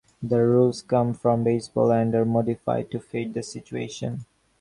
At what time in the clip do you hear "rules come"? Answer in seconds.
0.39-1.13